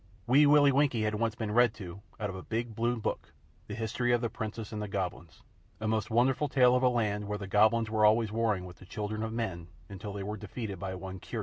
Wee 0.25 0.47
Willie 0.47 0.71
Winkie 0.71 1.03
had 1.03 1.13
once 1.13 1.35
been 1.35 1.51
read 1.51 1.75
to, 1.75 2.01
out 2.19 2.31
of 2.31 2.35
a 2.35 2.41
big 2.41 2.73
blue 2.75 2.95
book, 2.99 3.31
the 3.67 3.75
history 3.75 4.11
of 4.13 4.19
the 4.21 4.31
Princess 4.31 4.71
and 4.71 4.81
the 4.81 4.87
Goblins 4.87 5.43
a 5.79 5.87
most 5.87 6.09
wonderful 6.09 6.49
tale 6.49 6.75
of 6.75 6.81
a 6.81 6.89
land 6.89 7.27
where 7.27 7.37
the 7.37 7.45
Goblins 7.45 7.91
were 7.91 8.03
always 8.03 8.31
warring 8.31 8.65
with 8.65 8.77
the 8.77 8.85
children 8.87 9.21
of 9.21 9.31
men 9.31 9.67
until 9.89 10.11
they 10.13 10.23
were 10.23 10.37
defeated 10.37 10.79
by 10.79 10.95
one 10.95 11.19
Curdie. 11.19 11.37